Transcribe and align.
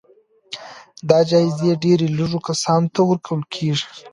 دا 1.09 1.19
جايزې 1.29 1.71
ډېر 1.83 1.99
لږو 2.17 2.39
کسانو 2.47 2.87
ته 2.93 3.01
ورکول 3.09 3.41
کېږي. 3.53 3.85